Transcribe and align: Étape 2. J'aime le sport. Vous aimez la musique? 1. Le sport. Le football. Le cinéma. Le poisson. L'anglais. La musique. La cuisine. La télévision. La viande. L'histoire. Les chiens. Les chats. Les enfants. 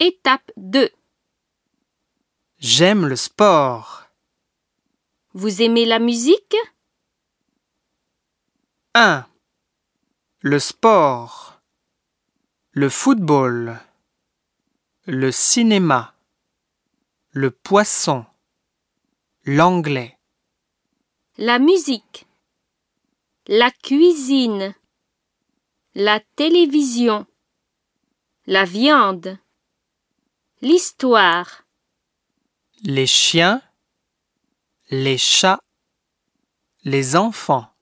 Étape 0.00 0.52
2. 0.56 0.90
J'aime 2.58 3.06
le 3.06 3.16
sport. 3.16 4.04
Vous 5.32 5.60
aimez 5.60 5.86
la 5.86 5.98
musique? 5.98 6.56
1. 8.94 9.26
Le 10.38 10.58
sport. 10.60 11.60
Le 12.70 12.88
football. 12.88 13.80
Le 15.06 15.32
cinéma. 15.32 16.14
Le 17.30 17.50
poisson. 17.50 18.24
L'anglais. 19.46 20.16
La 21.38 21.58
musique. 21.58 22.28
La 23.48 23.72
cuisine. 23.72 24.76
La 25.96 26.20
télévision. 26.36 27.26
La 28.46 28.64
viande. 28.64 29.38
L'histoire. 30.60 31.62
Les 32.82 33.06
chiens. 33.06 33.62
Les 34.90 35.16
chats. 35.16 35.60
Les 36.82 37.14
enfants. 37.14 37.72